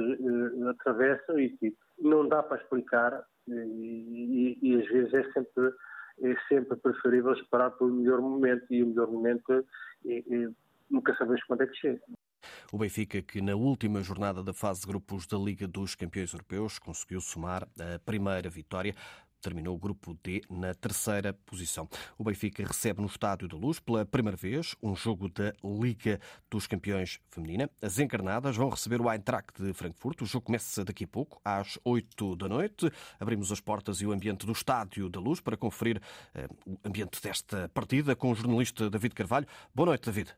atravessam 0.70 1.38
e 1.38 1.50
que 1.58 1.76
não 1.98 2.26
dá 2.26 2.42
para 2.42 2.56
explicar 2.56 3.22
e, 3.46 3.52
e, 3.52 4.58
e 4.62 4.80
às 4.80 4.88
vezes 4.88 5.12
é 5.12 5.22
sempre, 5.32 5.70
é 6.22 6.34
sempre 6.48 6.78
preferível 6.78 7.34
esperar 7.34 7.72
pelo 7.72 7.92
melhor 7.92 8.22
momento 8.22 8.64
e 8.70 8.82
o 8.82 8.86
melhor 8.86 9.08
momento 9.08 9.66
e, 10.06 10.24
e 10.26 10.50
nunca 10.90 11.14
sabemos 11.16 11.44
quando 11.44 11.60
é 11.60 11.66
que 11.66 11.76
chega. 11.76 12.00
O 12.72 12.78
Benfica, 12.78 13.22
que 13.22 13.40
na 13.40 13.54
última 13.54 14.02
jornada 14.02 14.42
da 14.42 14.52
fase 14.52 14.80
de 14.80 14.86
grupos 14.86 15.26
da 15.26 15.38
Liga 15.38 15.66
dos 15.66 15.94
Campeões 15.94 16.32
Europeus 16.32 16.78
conseguiu 16.78 17.20
somar 17.20 17.68
a 17.78 17.98
primeira 17.98 18.48
vitória 18.48 18.94
terminou 19.40 19.76
o 19.76 19.78
grupo 19.78 20.18
D 20.22 20.42
na 20.50 20.74
terceira 20.74 21.32
posição. 21.32 21.88
O 22.16 22.24
Benfica 22.24 22.64
recebe 22.64 23.00
no 23.00 23.06
Estádio 23.06 23.48
da 23.48 23.56
Luz 23.56 23.80
pela 23.80 24.04
primeira 24.04 24.36
vez 24.36 24.74
um 24.82 24.94
jogo 24.94 25.28
da 25.28 25.52
Liga 25.62 26.20
dos 26.50 26.66
Campeões 26.66 27.20
Feminina. 27.30 27.70
As 27.80 27.98
encarnadas 27.98 28.56
vão 28.56 28.68
receber 28.68 29.00
o 29.00 29.10
Eintracht 29.10 29.62
de 29.62 29.72
Frankfurt. 29.72 30.22
O 30.22 30.26
jogo 30.26 30.46
começa 30.46 30.84
daqui 30.84 31.04
a 31.04 31.08
pouco, 31.08 31.40
às 31.44 31.78
8 31.84 32.36
da 32.36 32.48
noite. 32.48 32.90
Abrimos 33.18 33.52
as 33.52 33.60
portas 33.60 34.00
e 34.00 34.06
o 34.06 34.12
ambiente 34.12 34.46
do 34.46 34.52
Estádio 34.52 35.08
da 35.08 35.20
Luz 35.20 35.40
para 35.40 35.56
conferir 35.56 36.00
eh, 36.34 36.48
o 36.66 36.78
ambiente 36.84 37.20
desta 37.22 37.68
partida 37.68 38.16
com 38.16 38.32
o 38.32 38.34
jornalista 38.34 38.90
David 38.90 39.14
Carvalho. 39.14 39.46
Boa 39.74 39.86
noite, 39.86 40.06
David. 40.06 40.34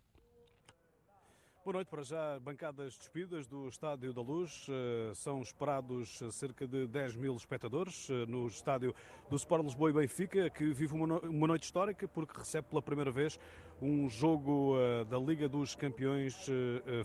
Boa 1.62 1.74
noite 1.74 1.88
para 1.88 2.02
já. 2.02 2.40
Bancadas 2.40 2.96
despidas 2.96 3.46
do 3.46 3.68
Estádio 3.68 4.14
da 4.14 4.22
Luz. 4.22 4.66
Eh, 4.66 5.12
são 5.14 5.42
esperados 5.42 6.18
cerca 6.30 6.66
de 6.66 6.86
10 6.86 7.16
mil 7.16 7.36
espectadores 7.36 8.08
eh, 8.08 8.24
no 8.26 8.46
estádio 8.46 8.94
do 9.28 9.36
Sport 9.36 9.64
Lisboa 9.64 9.90
e 9.90 9.92
Benfica, 9.92 10.48
que 10.48 10.72
vive 10.72 10.94
uma 10.94 11.46
noite 11.46 11.64
histórica 11.64 12.08
porque 12.08 12.38
recebe 12.38 12.66
pela 12.70 12.80
primeira 12.80 13.10
vez 13.10 13.38
um 13.80 14.08
jogo 14.08 14.74
eh, 14.78 15.04
da 15.04 15.18
Liga 15.18 15.50
dos 15.50 15.74
Campeões 15.74 16.34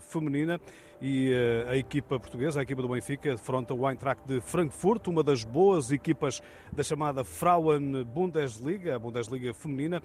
feminina 0.08 0.58
e 1.02 1.34
a 1.68 1.76
equipa 1.76 2.18
portuguesa, 2.18 2.60
a 2.60 2.62
equipa 2.62 2.80
do 2.80 2.88
Benfica, 2.88 3.32
defronta 3.32 3.74
o 3.74 3.86
Eintracht 3.86 4.26
de 4.26 4.40
Frankfurt, 4.40 5.06
uma 5.08 5.22
das 5.22 5.44
boas 5.44 5.92
equipas 5.92 6.40
da 6.72 6.82
chamada 6.82 7.22
Frauen 7.24 8.04
Bundesliga, 8.04 8.96
a 8.96 8.98
Bundesliga 8.98 9.52
feminina 9.52 10.02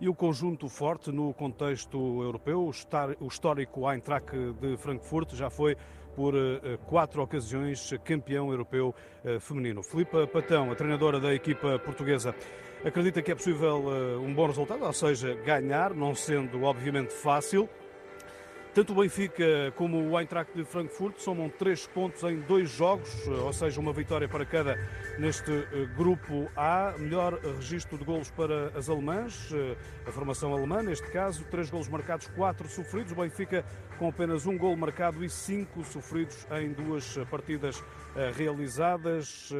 e 0.00 0.08
o 0.08 0.14
conjunto 0.14 0.68
forte 0.68 1.10
no 1.12 1.32
contexto 1.34 2.22
europeu. 2.22 2.70
O 3.20 3.26
histórico 3.26 3.90
Eintracht 3.90 4.36
de 4.60 4.76
Frankfurt 4.76 5.34
já 5.34 5.50
foi 5.50 5.76
por 6.14 6.34
eh, 6.36 6.78
quatro 6.86 7.22
ocasiões 7.22 7.92
campeão 8.04 8.50
europeu 8.50 8.94
eh, 9.24 9.38
feminino. 9.40 9.82
Filipa 9.82 10.26
Patão, 10.26 10.70
a 10.70 10.74
treinadora 10.74 11.18
da 11.18 11.34
equipa 11.34 11.78
portuguesa, 11.78 12.34
acredita 12.84 13.20
que 13.20 13.32
é 13.32 13.34
possível 13.34 13.84
eh, 13.88 14.16
um 14.18 14.32
bom 14.32 14.46
resultado, 14.46 14.84
ou 14.84 14.92
seja, 14.92 15.34
ganhar, 15.44 15.92
não 15.92 16.14
sendo 16.14 16.62
obviamente 16.62 17.12
fácil, 17.12 17.68
tanto 18.74 18.92
o 18.92 18.96
Benfica 18.96 19.72
como 19.76 20.10
o 20.10 20.18
Eintracht 20.18 20.52
de 20.52 20.64
Frankfurt 20.64 21.18
somam 21.18 21.48
três 21.48 21.86
pontos 21.86 22.20
em 22.24 22.40
dois 22.40 22.68
jogos, 22.68 23.08
ou 23.28 23.52
seja, 23.52 23.80
uma 23.80 23.92
vitória 23.92 24.28
para 24.28 24.44
cada 24.44 24.76
neste 25.16 25.48
eh, 25.52 25.86
grupo 25.96 26.50
A. 26.56 26.92
Melhor 26.98 27.38
registro 27.56 27.96
de 27.96 28.04
golos 28.04 28.32
para 28.32 28.72
as 28.76 28.88
alemãs, 28.88 29.48
eh, 29.54 29.76
a 30.04 30.10
formação 30.10 30.52
alemã, 30.52 30.82
neste 30.82 31.08
caso, 31.12 31.44
três 31.44 31.70
golos 31.70 31.88
marcados, 31.88 32.26
quatro 32.26 32.68
sofridos. 32.68 33.12
O 33.12 33.14
Benfica 33.14 33.64
com 33.98 34.08
apenas 34.08 34.46
um 34.46 34.56
gol 34.58 34.76
marcado 34.76 35.24
e 35.24 35.30
cinco 35.30 35.84
sofridos 35.84 36.46
em 36.52 36.72
duas 36.72 37.16
partidas 37.30 37.82
eh, 38.16 38.32
realizadas. 38.34 39.50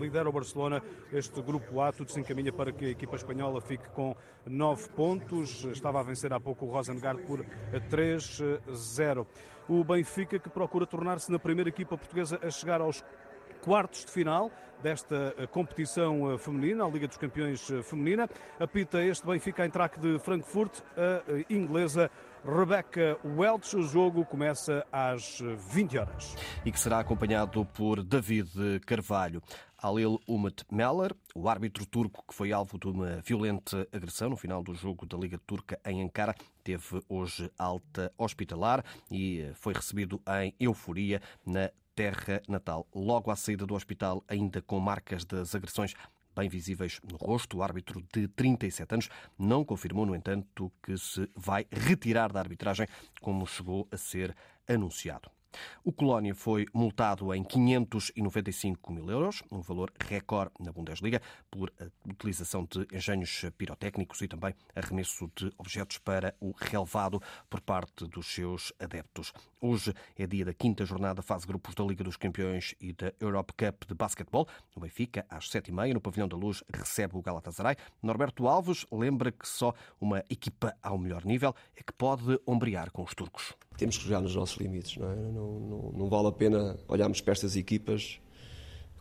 Lidera 0.00 0.28
o 0.28 0.32
Barcelona 0.32 0.82
este 1.12 1.40
grupo 1.42 1.80
A, 1.80 1.92
tudo 1.92 2.10
se 2.10 2.20
encaminha 2.20 2.52
para 2.52 2.72
que 2.72 2.86
a 2.86 2.90
equipa 2.90 3.16
espanhola 3.16 3.60
fique 3.60 3.88
com 3.90 4.16
nove 4.46 4.88
pontos. 4.90 5.64
Estava 5.64 6.00
a 6.00 6.02
vencer 6.02 6.32
há 6.32 6.40
pouco 6.40 6.66
o 6.66 6.70
Rosengard 6.70 7.22
por 7.22 7.44
3 7.88 8.42
0. 8.72 9.26
O 9.68 9.84
Benfica 9.84 10.38
que 10.38 10.50
procura 10.50 10.86
tornar-se 10.86 11.30
na 11.30 11.38
primeira 11.38 11.68
equipa 11.68 11.96
portuguesa 11.96 12.40
a 12.42 12.50
chegar 12.50 12.80
aos 12.80 13.04
quartos 13.60 14.04
de 14.04 14.10
final 14.10 14.50
desta 14.82 15.34
eh, 15.36 15.46
competição 15.46 16.32
eh, 16.32 16.38
feminina, 16.38 16.84
a 16.84 16.88
Liga 16.88 17.06
dos 17.06 17.16
Campeões 17.16 17.70
eh, 17.70 17.82
feminina. 17.82 18.28
Apita 18.58 19.02
este 19.04 19.26
Benfica 19.26 19.64
em 19.64 19.70
traque 19.70 20.00
de 20.00 20.18
Frankfurt, 20.18 20.80
a 20.96 21.52
inglesa 21.52 22.10
Rebecca 22.44 23.18
Welch. 23.24 23.76
O 23.76 23.82
jogo 23.82 24.24
começa 24.24 24.86
às 24.90 25.40
20 25.70 25.98
horas. 25.98 26.36
E 26.64 26.72
que 26.72 26.80
será 26.80 27.00
acompanhado 27.00 27.64
por 27.64 28.02
David 28.02 28.80
Carvalho. 28.86 29.42
Alil 29.82 30.20
Umut 30.28 30.64
Meller, 30.70 31.14
o 31.34 31.48
árbitro 31.48 31.86
turco 31.86 32.22
que 32.28 32.34
foi 32.34 32.52
alvo 32.52 32.78
de 32.78 32.86
uma 32.86 33.22
violenta 33.22 33.88
agressão 33.90 34.28
no 34.28 34.36
final 34.36 34.62
do 34.62 34.74
jogo 34.74 35.06
da 35.06 35.16
Liga 35.16 35.38
Turca 35.38 35.80
em 35.86 36.02
Ankara, 36.02 36.34
teve 36.62 37.02
hoje 37.08 37.50
alta 37.58 38.12
hospitalar 38.18 38.84
e 39.10 39.50
foi 39.54 39.72
recebido 39.72 40.20
em 40.42 40.54
euforia 40.60 41.22
na 41.46 41.70
terra 41.94 42.42
natal. 42.46 42.86
Logo 42.94 43.30
à 43.30 43.36
saída 43.36 43.64
do 43.64 43.74
hospital, 43.74 44.22
ainda 44.28 44.60
com 44.60 44.78
marcas 44.78 45.24
das 45.24 45.54
agressões 45.54 45.94
bem 46.40 46.48
visíveis 46.48 47.00
no 47.10 47.18
rosto. 47.18 47.58
O 47.58 47.62
árbitro 47.62 48.02
de 48.12 48.26
37 48.28 48.94
anos 48.94 49.08
não 49.38 49.64
confirmou, 49.64 50.06
no 50.06 50.14
entanto, 50.14 50.72
que 50.82 50.96
se 50.96 51.28
vai 51.36 51.66
retirar 51.70 52.32
da 52.32 52.40
arbitragem, 52.40 52.86
como 53.20 53.46
chegou 53.46 53.86
a 53.92 53.96
ser 53.98 54.34
anunciado. 54.66 55.30
O 55.84 55.92
Colónia 55.92 56.34
foi 56.34 56.66
multado 56.72 57.34
em 57.34 57.42
595 57.42 58.92
mil 58.92 59.10
euros, 59.10 59.42
um 59.50 59.60
valor 59.60 59.92
recorde 59.98 60.52
na 60.60 60.72
Bundesliga, 60.72 61.20
por 61.50 61.72
utilização 62.08 62.66
de 62.70 62.86
engenhos 62.94 63.44
pirotécnicos 63.56 64.20
e 64.22 64.28
também 64.28 64.54
arremesso 64.74 65.30
de 65.34 65.52
objetos 65.58 65.98
para 65.98 66.34
o 66.40 66.52
relevado 66.56 67.20
por 67.48 67.60
parte 67.60 68.06
dos 68.06 68.26
seus 68.26 68.72
adeptos. 68.78 69.32
Hoje 69.60 69.92
é 70.18 70.26
dia 70.26 70.44
da 70.44 70.54
quinta 70.54 70.84
jornada 70.84 71.22
fase 71.22 71.46
grupos 71.46 71.74
da 71.74 71.84
Liga 71.84 72.04
dos 72.04 72.16
Campeões 72.16 72.74
e 72.80 72.92
da 72.92 73.12
Europe 73.20 73.52
Cup 73.52 73.84
de 73.86 73.94
basquetebol. 73.94 74.48
O 74.74 74.80
Benfica, 74.80 75.26
às 75.28 75.48
sete 75.48 75.68
e 75.68 75.72
meia, 75.72 75.92
no 75.92 76.00
Pavilhão 76.00 76.28
da 76.28 76.36
Luz, 76.36 76.62
recebe 76.72 77.16
o 77.16 77.22
Galatasaray. 77.22 77.76
Norberto 78.02 78.46
Alves 78.48 78.86
lembra 78.90 79.30
que 79.30 79.46
só 79.46 79.74
uma 80.00 80.24
equipa 80.30 80.74
ao 80.82 80.96
melhor 80.96 81.24
nível 81.24 81.54
é 81.76 81.82
que 81.82 81.92
pode 81.92 82.40
ombrear 82.46 82.90
com 82.90 83.02
os 83.02 83.14
turcos. 83.14 83.54
Temos 83.80 83.96
que 83.96 84.04
jogar 84.04 84.20
nos 84.20 84.34
nossos 84.34 84.58
limites, 84.58 84.98
não 84.98 85.10
é? 85.10 85.16
Não, 85.16 85.58
não, 85.58 85.92
não 85.96 86.08
vale 86.10 86.28
a 86.28 86.32
pena 86.32 86.78
olharmos 86.86 87.22
para 87.22 87.32
estas 87.32 87.56
equipas 87.56 88.20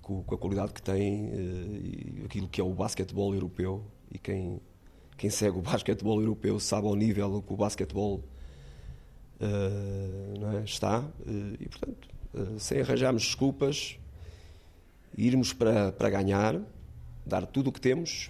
com, 0.01 0.23
com 0.23 0.35
a 0.35 0.37
qualidade 0.37 0.71
que 0.71 0.81
têm 0.81 1.25
eh, 1.25 2.21
e 2.21 2.23
aquilo 2.23 2.47
que 2.47 2.61
é 2.61 2.63
o 2.63 2.73
basquetebol 2.73 3.33
europeu 3.33 3.83
e 4.09 4.17
quem, 4.17 4.61
quem 5.17 5.29
segue 5.29 5.57
o 5.57 5.59
basquetebol 5.61 6.21
europeu 6.21 6.61
sabe 6.61 6.87
ao 6.87 6.95
nível 6.95 7.41
que 7.41 7.51
o 7.51 7.57
basquetebol 7.57 8.23
uh, 9.41 10.57
é? 10.59 10.63
está 10.63 11.01
uh, 11.01 11.57
e, 11.59 11.67
portanto, 11.67 12.07
uh, 12.33 12.57
sem 12.57 12.79
arranjarmos 12.79 13.23
desculpas, 13.23 13.99
irmos 15.17 15.51
para, 15.51 15.91
para 15.91 16.09
ganhar, 16.09 16.57
dar 17.25 17.45
tudo 17.45 17.69
o 17.69 17.73
que 17.73 17.81
temos. 17.81 18.29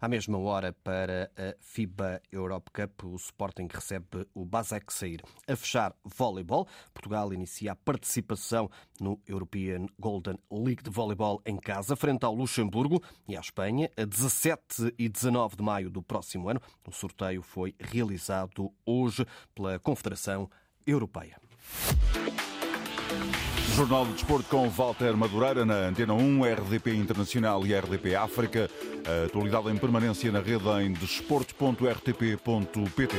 À 0.00 0.08
mesma 0.08 0.38
hora, 0.38 0.72
para 0.72 1.30
a 1.36 1.54
FIBA 1.60 2.20
Europe 2.30 2.70
Cup, 2.72 3.04
o 3.04 3.16
Sporting 3.16 3.68
recebe 3.72 4.26
o 4.34 4.44
Basek 4.44 4.92
Sair. 4.92 5.22
A 5.48 5.56
fechar 5.56 5.94
voleibol, 6.04 6.66
Portugal 6.92 7.32
inicia 7.32 7.72
a 7.72 7.76
participação 7.76 8.70
no 9.00 9.20
European 9.26 9.86
Golden 9.98 10.38
League 10.50 10.82
de 10.82 10.90
Voleibol 10.90 11.40
em 11.44 11.56
casa, 11.56 11.96
frente 11.96 12.24
ao 12.24 12.34
Luxemburgo 12.34 13.02
e 13.28 13.36
à 13.36 13.40
Espanha, 13.40 13.90
a 13.96 14.04
17 14.04 14.94
e 14.98 15.08
19 15.08 15.56
de 15.56 15.62
maio 15.62 15.90
do 15.90 16.02
próximo 16.02 16.48
ano. 16.48 16.60
O 16.86 16.92
sorteio 16.92 17.42
foi 17.42 17.74
realizado 17.78 18.72
hoje 18.84 19.26
pela 19.54 19.78
Confederação 19.78 20.50
Europeia. 20.86 21.36
Jornal 23.76 24.06
de 24.06 24.14
Desporto 24.14 24.48
com 24.48 24.70
Walter 24.70 25.14
Madureira 25.14 25.66
na 25.66 25.74
Antena 25.74 26.14
1, 26.14 26.44
RDP 26.44 26.94
Internacional 26.94 27.66
e 27.66 27.78
RDP 27.78 28.14
África. 28.14 28.70
A 29.06 29.26
atualidade 29.26 29.68
em 29.68 29.76
permanência 29.76 30.32
na 30.32 30.40
rede 30.40 30.66
em 30.82 30.94
desporto.rtp.pt. 30.94 33.16